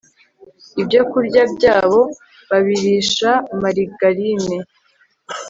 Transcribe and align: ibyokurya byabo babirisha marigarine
ibyokurya 0.81 1.41
byabo 1.55 2.01
babirisha 2.49 3.29
marigarine 3.61 4.57